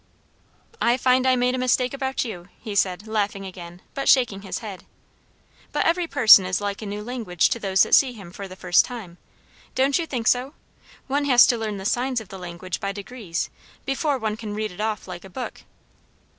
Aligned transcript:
"I 0.81 0.97
find 0.97 1.27
I 1.27 1.35
made 1.35 1.53
a 1.53 1.59
mistake 1.59 1.93
about 1.93 2.25
you!" 2.25 2.49
he 2.59 2.73
said, 2.73 3.05
laughing 3.05 3.45
again, 3.45 3.83
but 3.93 4.09
shaking 4.09 4.41
his 4.41 4.57
head. 4.57 4.83
"But 5.71 5.85
every 5.85 6.07
person 6.07 6.43
is 6.43 6.59
like 6.59 6.81
a 6.81 6.87
new 6.87 7.03
language 7.03 7.49
to 7.49 7.59
those 7.59 7.83
that 7.83 7.93
see 7.93 8.11
him 8.11 8.31
for 8.31 8.47
the 8.47 8.55
first 8.55 8.83
time; 8.83 9.19
don't 9.75 9.99
you 9.99 10.07
think 10.07 10.25
so? 10.25 10.55
One 11.05 11.25
has 11.25 11.45
to 11.45 11.55
learn 11.59 11.77
the 11.77 11.85
signs 11.85 12.19
of 12.19 12.29
the 12.29 12.39
language 12.39 12.79
by 12.79 12.91
degrees, 12.91 13.51
before 13.85 14.17
one 14.17 14.37
can 14.37 14.55
read 14.55 14.71
it 14.71 14.81
off 14.81 15.07
like 15.07 15.23
a 15.23 15.29
book." 15.29 15.65